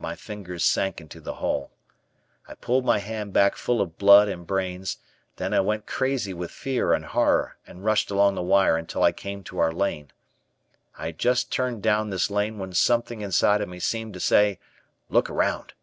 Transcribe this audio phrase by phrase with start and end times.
[0.00, 1.70] My fingers sank into the hole.
[2.48, 4.96] I pulled my hand back full of blood and brains,
[5.36, 9.12] then I went crazy with fear and horror and rushed along the wire until I
[9.12, 10.10] came to our lane.
[10.98, 14.58] I had just turned down this lane when something inside of me seemed to say,
[15.08, 15.74] "Look around."